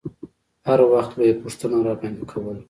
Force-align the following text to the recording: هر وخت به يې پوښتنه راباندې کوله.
هر 0.67 0.79
وخت 0.93 1.11
به 1.17 1.23
يې 1.27 1.33
پوښتنه 1.41 1.77
راباندې 1.87 2.25
کوله. 2.31 2.59